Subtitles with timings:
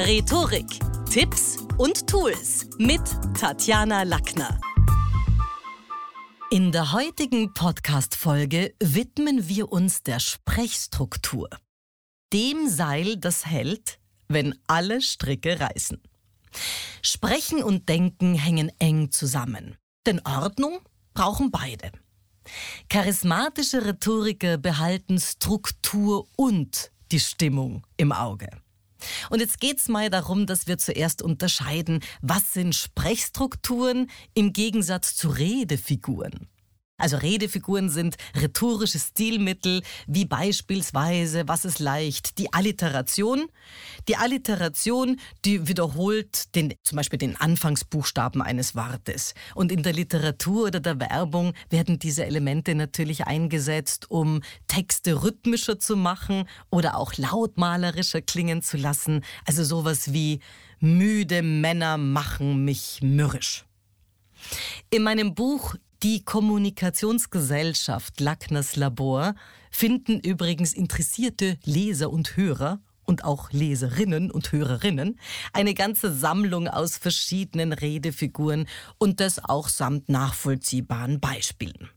[0.00, 0.78] Rhetorik,
[1.10, 3.00] Tipps und Tools mit
[3.36, 4.60] Tatjana Lackner.
[6.52, 11.48] In der heutigen Podcast-Folge widmen wir uns der Sprechstruktur.
[12.32, 13.98] Dem Seil, das hält,
[14.28, 16.00] wenn alle Stricke reißen.
[17.02, 19.76] Sprechen und Denken hängen eng zusammen.
[20.06, 20.78] Denn Ordnung
[21.12, 21.90] brauchen beide.
[22.88, 28.48] Charismatische Rhetoriker behalten Struktur und die Stimmung im Auge.
[29.30, 35.16] Und jetzt geht es mal darum, dass wir zuerst unterscheiden, was sind Sprechstrukturen im Gegensatz
[35.16, 36.48] zu Redefiguren.
[36.98, 43.46] Also Redefiguren sind rhetorische Stilmittel, wie beispielsweise, was ist leicht, die Alliteration.
[44.08, 49.34] Die Alliteration, die wiederholt den, zum Beispiel den Anfangsbuchstaben eines Wortes.
[49.54, 55.78] Und in der Literatur oder der Werbung werden diese Elemente natürlich eingesetzt, um Texte rhythmischer
[55.78, 59.24] zu machen oder auch lautmalerischer klingen zu lassen.
[59.46, 60.40] Also sowas wie
[60.80, 63.64] müde Männer machen mich mürrisch.
[64.90, 69.34] In meinem Buch die Kommunikationsgesellschaft Lackners Labor
[69.70, 75.18] finden übrigens interessierte Leser und Hörer und auch Leserinnen und Hörerinnen
[75.52, 81.90] eine ganze Sammlung aus verschiedenen Redefiguren und das auch samt nachvollziehbaren Beispielen.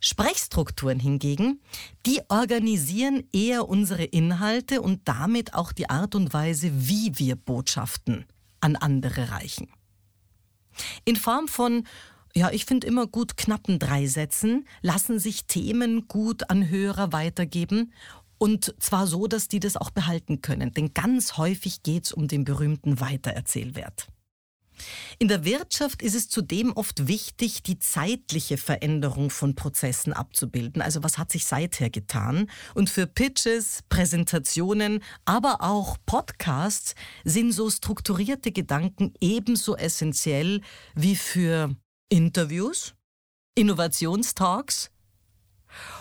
[0.00, 1.60] Sprechstrukturen hingegen,
[2.06, 8.26] die organisieren eher unsere Inhalte und damit auch die Art und Weise, wie wir Botschaften
[8.60, 9.68] an andere reichen.
[11.04, 11.84] In Form von
[12.34, 17.92] ja, ich finde immer gut knappen drei Sätzen lassen sich Themen gut an Hörer weitergeben
[18.38, 20.72] und zwar so, dass die das auch behalten können.
[20.72, 24.06] Denn ganz häufig geht es um den berühmten Weitererzählwert.
[25.18, 30.80] In der Wirtschaft ist es zudem oft wichtig, die zeitliche Veränderung von Prozessen abzubilden.
[30.80, 32.48] Also was hat sich seither getan?
[32.74, 40.60] Und für Pitches, Präsentationen, aber auch Podcasts sind so strukturierte Gedanken ebenso essentiell
[40.94, 41.74] wie für
[42.08, 42.94] Interviews,
[43.54, 44.90] Innovationstalks.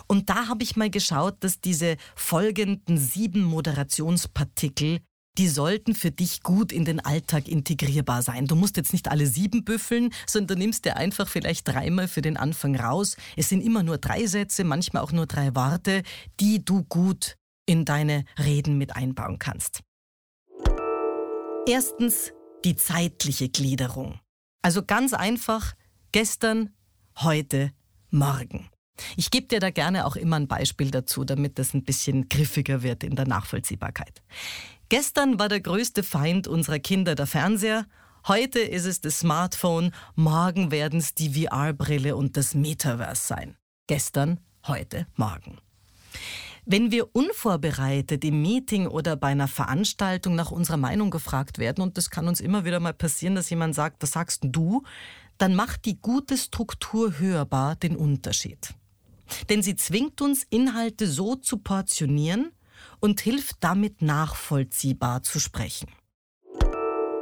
[0.07, 4.99] Und da habe ich mal geschaut, dass diese folgenden sieben Moderationspartikel,
[5.37, 8.47] die sollten für dich gut in den Alltag integrierbar sein.
[8.47, 12.21] Du musst jetzt nicht alle sieben büffeln, sondern du nimmst dir einfach vielleicht dreimal für
[12.21, 13.17] den Anfang raus.
[13.35, 16.03] Es sind immer nur drei Sätze, manchmal auch nur drei Worte,
[16.39, 17.35] die du gut
[17.65, 19.81] in deine Reden mit einbauen kannst.
[21.67, 22.31] Erstens
[22.63, 24.19] die zeitliche Gliederung.
[24.61, 25.73] Also ganz einfach,
[26.13, 26.69] Gestern,
[27.17, 27.71] heute,
[28.11, 28.69] morgen.
[29.17, 32.81] Ich gebe dir da gerne auch immer ein Beispiel dazu, damit das ein bisschen griffiger
[32.81, 34.21] wird in der Nachvollziehbarkeit.
[34.87, 37.85] Gestern war der größte Feind unserer Kinder der Fernseher,
[38.25, 43.57] heute ist es das Smartphone, morgen werden es die VR-Brille und das Metaverse sein.
[43.87, 45.57] Gestern, heute, morgen.
[46.69, 51.97] Wenn wir unvorbereitet im Meeting oder bei einer Veranstaltung nach unserer Meinung gefragt werden, und
[51.97, 54.83] das kann uns immer wieder mal passieren, dass jemand sagt, was sagst du,
[55.37, 58.73] dann macht die gute Struktur hörbar den Unterschied.
[59.49, 62.51] Denn sie zwingt uns, Inhalte so zu portionieren
[62.99, 65.89] und hilft damit nachvollziehbar zu sprechen.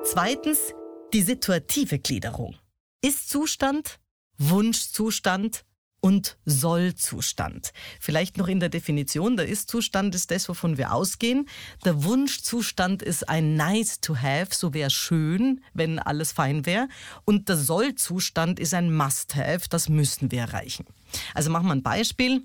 [0.04, 0.74] Zweitens
[1.14, 2.56] die situative Gliederung.
[3.02, 4.00] Ist-Zustand,
[4.38, 5.66] Wunschzustand,
[6.06, 7.74] und Sollzustand.
[8.00, 11.50] Vielleicht noch in der Definition, der Ist-Zustand ist das, wovon wir ausgehen.
[11.84, 16.90] Der Wunschzustand ist ein Nice to have, so wäre schön, wenn alles fein wäre.
[17.24, 20.86] Und der Sollzustand ist ein Must have, das müssen wir erreichen.
[21.34, 22.44] Also machen wir ein Beispiel.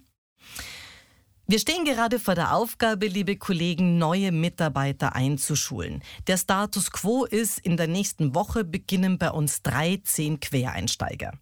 [1.47, 6.03] Wir stehen gerade vor der Aufgabe, liebe Kollegen, neue Mitarbeiter einzuschulen.
[6.29, 11.33] Der Status quo ist, in der nächsten Woche beginnen bei uns 13 Quereinsteiger.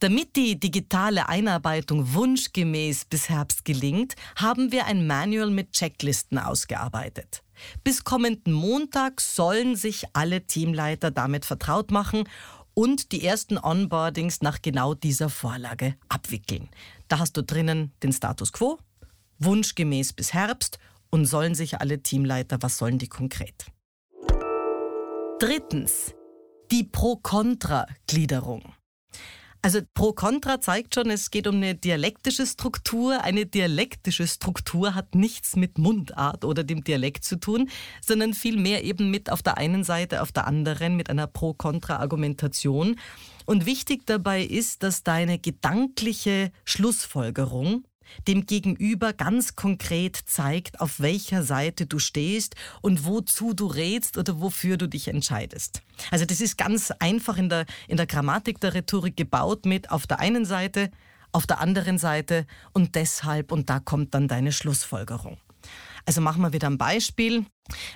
[0.00, 7.42] Damit die digitale Einarbeitung wunschgemäß bis Herbst gelingt, haben wir ein Manual mit Checklisten ausgearbeitet.
[7.82, 12.28] Bis kommenden Montag sollen sich alle Teamleiter damit vertraut machen
[12.74, 16.68] und die ersten Onboardings nach genau dieser Vorlage abwickeln.
[17.08, 18.78] Da hast du drinnen den Status quo,
[19.38, 20.78] wunschgemäß bis Herbst
[21.10, 23.66] und sollen sich alle Teamleiter, was sollen die konkret?
[25.38, 26.14] Drittens,
[26.70, 28.74] die Pro-Kontra-Gliederung.
[29.64, 33.24] Also Pro-Contra zeigt schon, es geht um eine dialektische Struktur.
[33.24, 37.70] Eine dialektische Struktur hat nichts mit Mundart oder dem Dialekt zu tun,
[38.02, 42.96] sondern vielmehr eben mit auf der einen Seite, auf der anderen mit einer Pro-Contra-Argumentation.
[43.46, 47.84] Und wichtig dabei ist, dass deine gedankliche Schlussfolgerung
[48.28, 54.40] dem Gegenüber ganz konkret zeigt, auf welcher Seite du stehst und wozu du rätst oder
[54.40, 55.82] wofür du dich entscheidest.
[56.10, 60.06] Also das ist ganz einfach in der, in der Grammatik der Rhetorik gebaut mit auf
[60.06, 60.90] der einen Seite,
[61.32, 65.38] auf der anderen Seite und deshalb und da kommt dann deine Schlussfolgerung.
[66.06, 67.46] Also machen wir wieder ein Beispiel.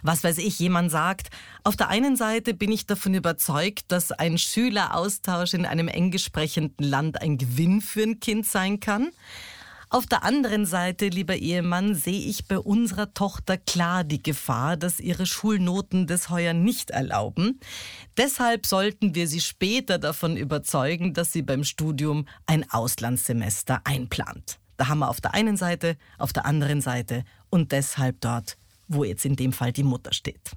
[0.02, 1.28] Was weiß ich, jemand sagt,
[1.62, 6.86] auf der einen Seite bin ich davon überzeugt, dass ein Schüleraustausch in einem englisch sprechenden
[6.86, 9.10] Land ein Gewinn für ein Kind sein kann.
[9.90, 15.00] Auf der anderen Seite, lieber Ehemann, sehe ich bei unserer Tochter klar die Gefahr, dass
[15.00, 17.58] ihre Schulnoten das heuer nicht erlauben.
[18.18, 24.58] Deshalb sollten wir sie später davon überzeugen, dass sie beim Studium ein Auslandssemester einplant.
[24.76, 28.58] Da haben wir auf der einen Seite, auf der anderen Seite und deshalb dort,
[28.88, 30.50] wo jetzt in dem Fall die Mutter steht.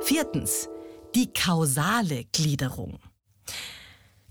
[0.00, 0.68] Viertens,
[1.14, 2.98] die kausale Gliederung.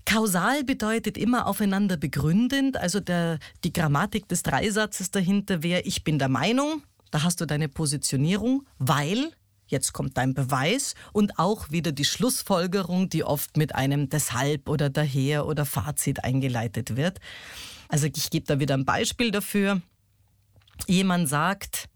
[0.04, 6.18] Kausal bedeutet immer aufeinander begründend, also der, die Grammatik des Dreisatzes dahinter wäre, ich bin
[6.18, 9.32] der Meinung, da hast du deine Positionierung, weil,
[9.66, 14.90] jetzt kommt dein Beweis und auch wieder die Schlussfolgerung, die oft mit einem deshalb oder
[14.90, 17.20] daher oder Fazit eingeleitet wird.
[17.88, 19.80] Also ich gebe da wieder ein Beispiel dafür.
[20.86, 21.88] Jemand sagt,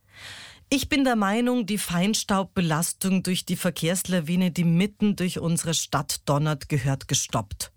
[0.71, 6.69] ich bin der Meinung, die Feinstaubbelastung durch die Verkehrslawine, die mitten durch unsere Stadt donnert,
[6.69, 7.74] gehört gestoppt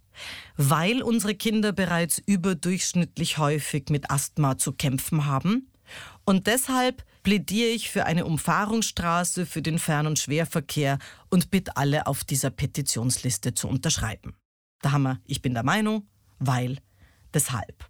[0.55, 5.71] weil unsere Kinder bereits überdurchschnittlich häufig mit Asthma zu kämpfen haben.
[6.25, 10.99] Und deshalb plädiere ich für eine Umfahrungsstraße für den Fern- und Schwerverkehr
[11.29, 14.35] und bitte alle auf dieser Petitionsliste zu unterschreiben.
[14.81, 16.07] Da haben wir, ich bin der Meinung,
[16.39, 16.77] weil,
[17.33, 17.89] deshalb.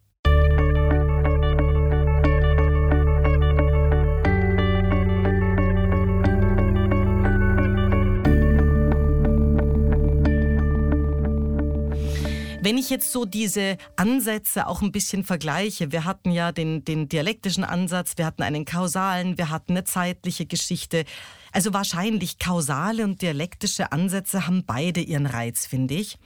[12.68, 17.08] Wenn ich jetzt so diese Ansätze auch ein bisschen vergleiche, wir hatten ja den, den
[17.08, 21.06] dialektischen Ansatz, wir hatten einen kausalen, wir hatten eine zeitliche Geschichte.
[21.54, 26.18] Also wahrscheinlich kausale und dialektische Ansätze haben beide ihren Reiz, finde ich.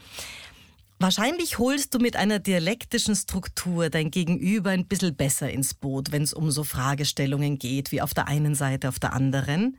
[1.01, 6.21] Wahrscheinlich holst du mit einer dialektischen Struktur dein Gegenüber ein bisschen besser ins Boot, wenn
[6.21, 9.77] es um so Fragestellungen geht, wie auf der einen Seite, auf der anderen.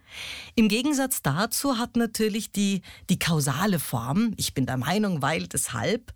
[0.56, 6.12] Im Gegensatz dazu hat natürlich die, die kausale Form, ich bin der Meinung, weil deshalb,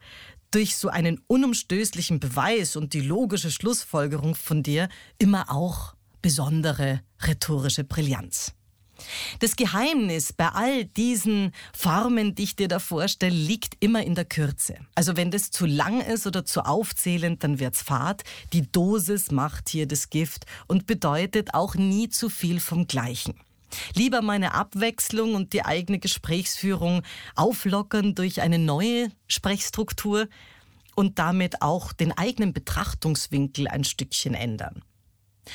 [0.56, 4.88] durch so einen unumstößlichen Beweis und die logische Schlussfolgerung von dir
[5.18, 8.54] immer auch besondere rhetorische Brillanz.
[9.40, 14.24] Das Geheimnis bei all diesen Formen, die ich dir da vorstelle, liegt immer in der
[14.24, 14.78] Kürze.
[14.94, 18.24] Also wenn das zu lang ist oder zu aufzählend, dann wird's fad.
[18.54, 23.34] Die Dosis macht hier das Gift und bedeutet auch nie zu viel vom Gleichen.
[23.94, 27.02] Lieber meine Abwechslung und die eigene Gesprächsführung
[27.34, 30.28] auflockern durch eine neue Sprechstruktur
[30.94, 34.82] und damit auch den eigenen Betrachtungswinkel ein Stückchen ändern.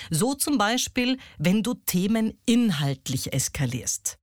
[0.10, 4.18] So zum Beispiel, wenn du Themen inhaltlich eskalierst.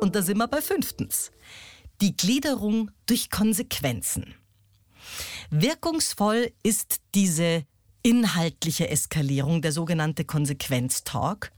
[0.00, 1.30] Und da sind wir bei fünftens.
[2.00, 4.34] Die Gliederung durch Konsequenzen.
[5.50, 7.64] Wirkungsvoll ist diese
[8.02, 11.52] inhaltliche Eskalierung, der sogenannte Konsequenztalk,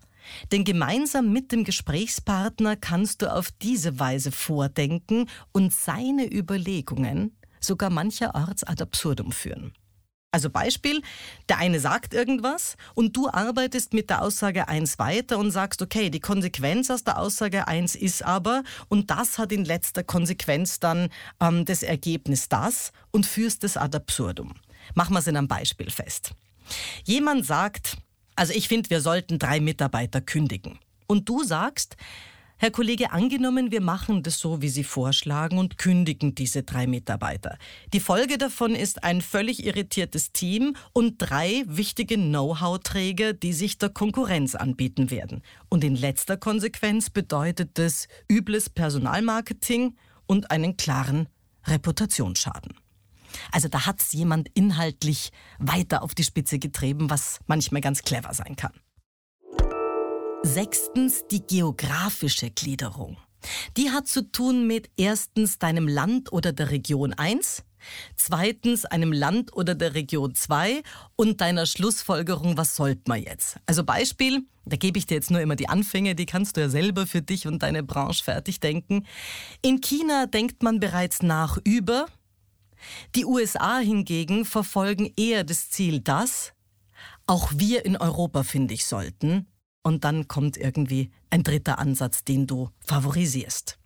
[0.53, 7.91] denn gemeinsam mit dem Gesprächspartner kannst du auf diese Weise vordenken und seine Überlegungen sogar
[7.91, 9.73] mancherorts ad absurdum führen.
[10.31, 11.01] Also Beispiel,
[11.49, 16.11] der eine sagt irgendwas und du arbeitest mit der Aussage 1 weiter und sagst, okay,
[16.11, 21.09] die Konsequenz aus der Aussage 1 ist aber, und das hat in letzter Konsequenz dann
[21.41, 24.55] ähm, das Ergebnis das und führst es ad absurdum.
[24.95, 26.33] Machen wir es in einem Beispiel fest.
[27.05, 27.97] Jemand sagt,
[28.39, 30.79] also ich finde, wir sollten drei Mitarbeiter kündigen.
[31.09, 31.97] Und du sagst,
[32.61, 37.57] Herr Kollege, angenommen, wir machen das so, wie Sie vorschlagen und kündigen diese drei Mitarbeiter.
[37.93, 43.91] Die Folge davon ist ein völlig irritiertes Team und drei wichtige Know-how-Träger, die sich der
[43.91, 45.43] Konkurrenz anbieten werden.
[45.69, 49.97] Und in letzter Konsequenz bedeutet das übles Personalmarketing
[50.27, 51.29] und einen klaren
[51.65, 52.75] Reputationsschaden.
[53.53, 58.35] Also da hat es jemand inhaltlich weiter auf die Spitze getrieben, was manchmal ganz clever
[58.35, 58.73] sein kann.
[60.43, 63.17] Sechstens die geografische Gliederung.
[63.77, 67.65] Die hat zu tun mit erstens deinem Land oder der Region 1,
[68.17, 70.83] zweitens einem Land oder der Region 2
[71.17, 73.59] und deiner Schlussfolgerung, was sollte man jetzt?
[73.67, 76.69] Also Beispiel, da gebe ich dir jetzt nur immer die Anfänge, die kannst du ja
[76.69, 79.07] selber für dich und deine Branche fertig denken.
[79.63, 82.07] In China denkt man bereits nach über,
[83.15, 86.53] die USA hingegen verfolgen eher das Ziel, dass
[87.27, 89.47] auch wir in Europa, finde ich, sollten.
[89.83, 93.79] Und dann kommt irgendwie ein dritter Ansatz, den du favorisierst.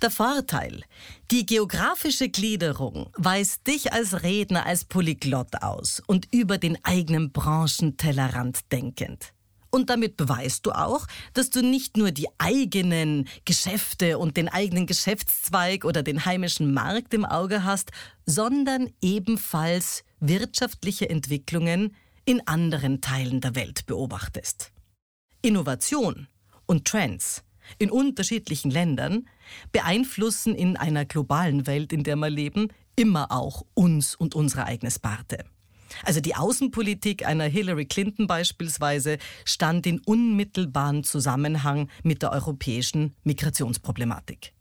[0.00, 0.84] Der Vorteil,
[1.30, 8.72] die geografische Gliederung weist dich als Redner als Polyglott aus und über den eigenen Branchentellerrand
[8.72, 9.34] denkend.
[9.70, 14.86] Und damit beweist du auch, dass du nicht nur die eigenen Geschäfte und den eigenen
[14.86, 17.90] Geschäftszweig oder den heimischen Markt im Auge hast,
[18.26, 24.72] sondern ebenfalls wirtschaftliche Entwicklungen in anderen Teilen der Welt beobachtest.
[25.42, 26.26] Innovation
[26.66, 27.42] und Trends
[27.78, 29.28] in unterschiedlichen Ländern
[29.72, 34.90] beeinflussen in einer globalen Welt, in der wir leben, immer auch uns und unsere eigene
[34.90, 35.44] Sparte.
[36.04, 44.52] Also die Außenpolitik einer Hillary Clinton beispielsweise stand in unmittelbaren Zusammenhang mit der europäischen Migrationsproblematik.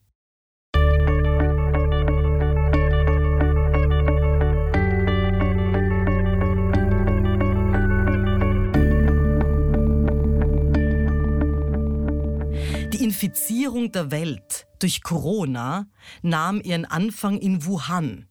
[12.93, 15.87] Die Infizierung der Welt durch Corona
[16.21, 18.27] nahm ihren Anfang in Wuhan,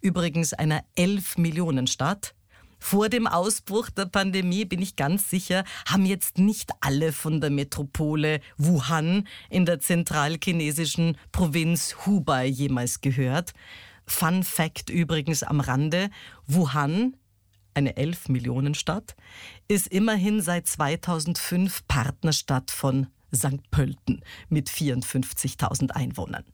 [0.00, 2.34] übrigens einer 11 Millionen Stadt.
[2.80, 7.50] Vor dem Ausbruch der Pandemie bin ich ganz sicher, haben jetzt nicht alle von der
[7.50, 13.52] Metropole Wuhan in der zentralchinesischen Provinz Hubei jemals gehört.
[14.06, 16.10] Fun Fact übrigens am Rande,
[16.46, 17.16] Wuhan,
[17.74, 19.14] eine 11 Millionen Stadt,
[19.68, 23.70] ist immerhin seit 2005 Partnerstadt von St.
[23.70, 26.44] Pölten mit 54.000 Einwohnern.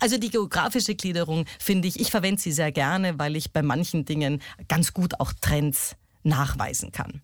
[0.00, 4.04] Also die geografische Gliederung finde ich, ich verwende sie sehr gerne, weil ich bei manchen
[4.04, 7.22] Dingen ganz gut auch Trends nachweisen kann.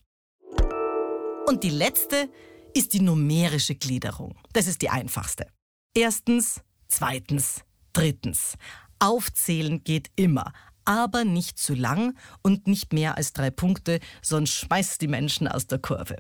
[1.47, 2.29] Und die letzte
[2.75, 4.37] ist die numerische Gliederung.
[4.53, 5.47] Das ist die einfachste.
[5.95, 7.63] Erstens, zweitens,
[7.93, 8.55] drittens.
[8.99, 10.53] Aufzählen geht immer,
[10.85, 15.67] aber nicht zu lang und nicht mehr als drei Punkte, sonst schmeißt die Menschen aus
[15.67, 16.17] der Kurve.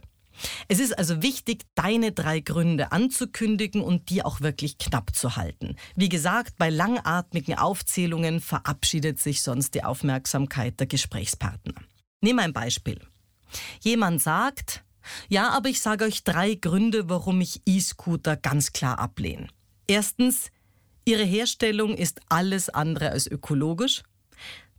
[0.68, 5.76] Es ist also wichtig, deine drei Gründe anzukündigen und die auch wirklich knapp zu halten.
[5.94, 11.74] Wie gesagt, bei langatmigen Aufzählungen verabschiedet sich sonst die Aufmerksamkeit der Gesprächspartner.
[12.20, 13.00] Nehmen ein Beispiel.
[13.82, 14.84] Jemand sagt,
[15.28, 19.48] ja, aber ich sage euch drei Gründe, warum ich E-Scooter ganz klar ablehne.
[19.86, 20.50] Erstens,
[21.04, 24.02] ihre Herstellung ist alles andere als ökologisch.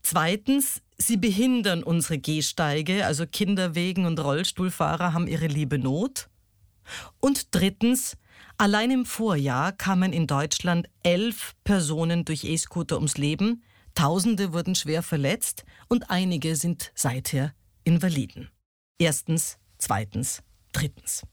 [0.09, 6.29] Zweitens, sie behindern unsere Gehsteige, also Kinderwegen und Rollstuhlfahrer haben ihre liebe Not.
[7.19, 8.15] Und drittens,
[8.57, 13.63] allein im Vorjahr kamen in Deutschland elf Personen durch E-Scooter ums Leben,
[13.95, 18.49] Tausende wurden schwer verletzt und einige sind seither Invaliden.
[18.97, 21.23] Erstens, zweitens, drittens.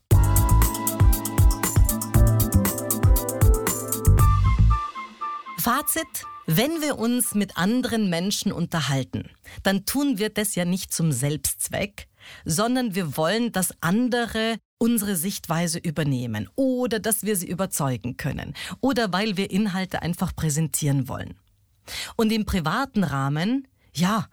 [5.59, 9.31] Fazit, wenn wir uns mit anderen Menschen unterhalten,
[9.63, 12.09] dann tun wir das ja nicht zum Selbstzweck,
[12.45, 19.13] sondern wir wollen, dass andere unsere Sichtweise übernehmen oder dass wir sie überzeugen können oder
[19.13, 21.35] weil wir Inhalte einfach präsentieren wollen.
[22.17, 24.27] Und im privaten Rahmen, ja,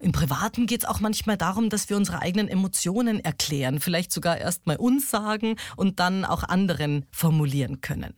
[0.00, 4.38] im Privaten geht es auch manchmal darum, dass wir unsere eigenen Emotionen erklären, vielleicht sogar
[4.38, 8.14] erst mal uns sagen und dann auch anderen formulieren können.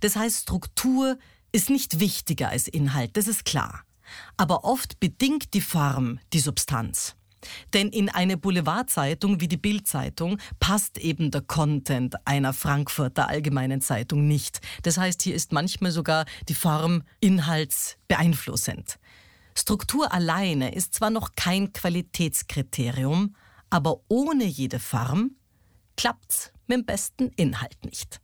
[0.00, 1.18] Das heißt, Struktur
[1.54, 3.84] ist nicht wichtiger als Inhalt, das ist klar.
[4.36, 7.14] Aber oft bedingt die Form die Substanz.
[7.72, 14.26] Denn in eine Boulevardzeitung wie die Bildzeitung passt eben der Content einer Frankfurter Allgemeinen Zeitung
[14.26, 14.60] nicht.
[14.82, 18.98] Das heißt, hier ist manchmal sogar die Form inhaltsbeeinflussend.
[19.54, 23.36] Struktur alleine ist zwar noch kein Qualitätskriterium,
[23.70, 25.36] aber ohne jede Form
[25.96, 28.23] klappt's mit dem besten Inhalt nicht.